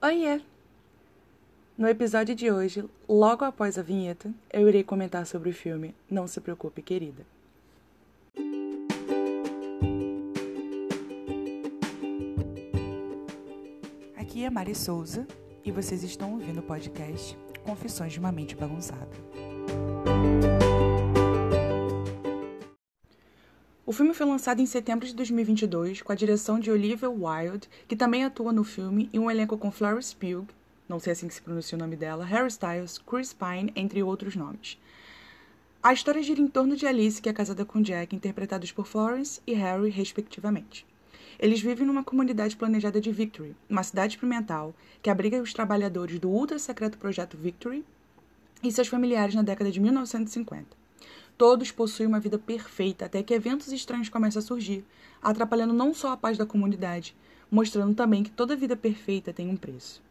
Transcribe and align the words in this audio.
Oiê! 0.00 0.40
No 1.76 1.88
episódio 1.88 2.32
de 2.32 2.52
hoje, 2.52 2.84
logo 3.08 3.44
após 3.44 3.76
a 3.76 3.82
vinheta, 3.82 4.32
eu 4.52 4.68
irei 4.68 4.84
comentar 4.84 5.26
sobre 5.26 5.50
o 5.50 5.52
filme 5.52 5.92
Não 6.08 6.28
Se 6.28 6.40
Preocupe, 6.40 6.80
Querida. 6.82 7.26
Aqui 14.16 14.44
é 14.44 14.50
Mari 14.50 14.76
Souza 14.76 15.26
e 15.64 15.72
vocês 15.72 16.04
estão 16.04 16.34
ouvindo 16.34 16.60
o 16.60 16.62
podcast 16.62 17.36
Confissões 17.64 18.12
de 18.12 18.20
uma 18.20 18.30
Mente 18.30 18.54
Bagunçada. 18.54 19.10
O 23.88 23.92
filme 23.94 24.12
foi 24.12 24.26
lançado 24.26 24.60
em 24.60 24.66
setembro 24.66 25.06
de 25.06 25.14
2022 25.14 26.02
com 26.02 26.12
a 26.12 26.14
direção 26.14 26.60
de 26.60 26.70
Olivia 26.70 27.08
Wilde, 27.08 27.70
que 27.88 27.96
também 27.96 28.22
atua 28.22 28.52
no 28.52 28.62
filme, 28.62 29.08
e 29.14 29.18
um 29.18 29.30
elenco 29.30 29.56
com 29.56 29.70
Florence 29.70 30.14
Pugh, 30.14 30.46
não 30.86 31.00
sei 31.00 31.14
assim 31.14 31.26
que 31.26 31.32
se 31.32 31.40
pronuncia 31.40 31.74
o 31.74 31.78
nome 31.78 31.96
dela, 31.96 32.22
Harry 32.22 32.48
Styles, 32.48 32.98
Chris 32.98 33.32
Pine, 33.32 33.72
entre 33.74 34.02
outros 34.02 34.36
nomes. 34.36 34.78
A 35.82 35.94
história 35.94 36.22
gira 36.22 36.38
em 36.38 36.48
torno 36.48 36.76
de 36.76 36.86
Alice, 36.86 37.22
que 37.22 37.30
é 37.30 37.32
casada 37.32 37.64
com 37.64 37.80
Jack, 37.80 38.14
interpretados 38.14 38.70
por 38.70 38.86
Florence 38.86 39.40
e 39.46 39.54
Harry, 39.54 39.88
respectivamente. 39.88 40.84
Eles 41.38 41.62
vivem 41.62 41.86
numa 41.86 42.04
comunidade 42.04 42.58
planejada 42.58 43.00
de 43.00 43.10
Victory, 43.10 43.56
uma 43.70 43.82
cidade 43.82 44.16
experimental 44.16 44.74
que 45.00 45.08
abriga 45.08 45.40
os 45.40 45.54
trabalhadores 45.54 46.18
do 46.18 46.28
ultra-secreto 46.28 46.98
projeto 46.98 47.38
Victory 47.38 47.82
e 48.62 48.70
seus 48.70 48.88
familiares 48.88 49.34
na 49.34 49.40
década 49.42 49.70
de 49.70 49.80
1950. 49.80 50.76
Todos 51.38 51.70
possuem 51.70 52.08
uma 52.08 52.18
vida 52.18 52.36
perfeita 52.36 53.04
até 53.04 53.22
que 53.22 53.32
eventos 53.32 53.72
estranhos 53.72 54.08
começam 54.08 54.40
a 54.40 54.42
surgir, 54.42 54.84
atrapalhando 55.22 55.72
não 55.72 55.94
só 55.94 56.10
a 56.10 56.16
paz 56.16 56.36
da 56.36 56.44
comunidade, 56.44 57.14
mostrando 57.48 57.94
também 57.94 58.24
que 58.24 58.30
toda 58.30 58.56
vida 58.56 58.76
perfeita 58.76 59.32
tem 59.32 59.48
um 59.48 59.56
preço. 59.56 60.02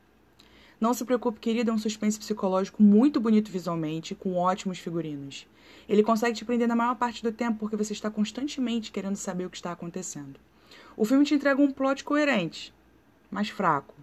Não 0.79 0.93
se 0.93 1.03
preocupe, 1.03 1.41
querida, 1.41 1.69
é 1.69 1.73
um 1.73 1.77
suspense 1.77 2.17
psicológico 2.17 2.81
muito 2.81 3.19
bonito 3.19 3.51
visualmente, 3.51 4.15
com 4.15 4.35
ótimos 4.35 4.79
figurinos. 4.79 5.45
Ele 5.89 6.01
consegue 6.01 6.33
te 6.33 6.45
prender 6.45 6.67
na 6.67 6.77
maior 6.77 6.95
parte 6.95 7.21
do 7.21 7.31
tempo 7.33 7.59
porque 7.59 7.75
você 7.75 7.91
está 7.91 8.09
constantemente 8.09 8.89
querendo 8.89 9.17
saber 9.17 9.45
o 9.45 9.49
que 9.49 9.57
está 9.57 9.73
acontecendo. 9.73 10.39
O 10.95 11.03
filme 11.03 11.25
te 11.25 11.35
entrega 11.35 11.61
um 11.61 11.71
plot 11.71 12.05
coerente, 12.05 12.73
mas 13.29 13.49
fraco. 13.49 13.93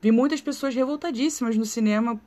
Vi 0.00 0.10
muitas 0.10 0.40
pessoas 0.40 0.74
revoltadíssimas 0.74 1.56
no 1.56 1.64
cinema 1.64 2.20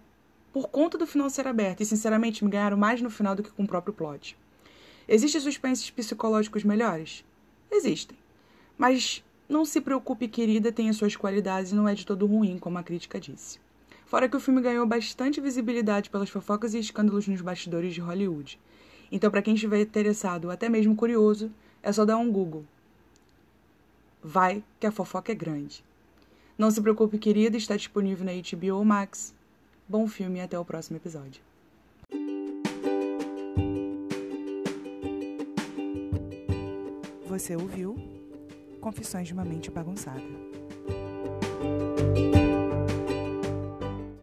por 0.54 0.68
conta 0.70 0.98
do 0.98 1.08
final 1.08 1.30
ser 1.30 1.48
aberto, 1.48 1.82
e 1.82 1.86
sinceramente 1.86 2.44
me 2.44 2.52
ganharam 2.52 2.78
mais 2.78 3.02
no 3.02 3.10
final 3.10 3.36
do 3.36 3.44
que 3.44 3.52
com 3.52 3.64
o 3.64 3.68
próprio 3.68 3.94
plot. 3.94 4.38
Existem 5.08 5.42
suspenses 5.42 5.90
psicológicos 5.90 6.64
melhores? 6.64 7.24
Existem. 7.72 8.18
Mas 8.78 9.24
não 9.48 9.66
se 9.66 9.82
preocupe, 9.82 10.28
querida, 10.28 10.72
tem 10.72 10.90
as 10.90 10.98
suas 10.98 11.16
qualidades 11.16 11.72
e 11.72 11.76
não 11.76 11.88
é 11.88 11.94
de 11.94 12.06
todo 12.06 12.26
ruim, 12.26 12.58
como 12.58 12.78
a 12.78 12.84
crítica 12.84 13.20
disse. 13.20 13.60
Fora 14.06 14.28
que 14.28 14.36
o 14.36 14.40
filme 14.40 14.62
ganhou 14.62 14.86
bastante 14.86 15.40
visibilidade 15.40 16.10
pelas 16.10 16.30
fofocas 16.30 16.74
e 16.74 16.80
escândalos 16.80 17.28
nos 17.28 17.42
bastidores 17.42 17.94
de 17.94 18.02
Hollywood. 18.02 18.60
Então, 19.12 19.32
para 19.32 19.42
quem 19.42 19.54
estiver 19.54 19.82
interessado 19.82 20.46
ou 20.46 20.52
até 20.52 20.68
mesmo 20.68 20.96
curioso, 20.96 21.52
é 21.82 21.92
só 21.92 22.06
dar 22.06 22.18
um 22.18 22.32
Google. 22.32 22.66
Vai 24.24 24.64
que 24.80 24.88
a 24.88 24.92
fofoca 24.92 25.32
é 25.32 25.36
grande. 25.36 25.84
Não 26.58 26.70
se 26.70 26.82
preocupe, 26.82 27.18
querida, 27.18 27.58
está 27.58 27.76
disponível 27.76 28.26
na 28.26 28.34
HBO 28.34 28.86
Max 28.86 29.34
Bom 29.92 30.08
filme 30.08 30.40
e 30.40 30.42
até 30.42 30.58
o 30.58 30.64
próximo 30.64 30.96
episódio. 30.96 31.42
Você 37.28 37.58
ouviu 37.58 37.98
Confissões 38.80 39.28
de 39.28 39.34
uma 39.34 39.44
Mente 39.44 39.70
Bagunçada. 39.70 40.51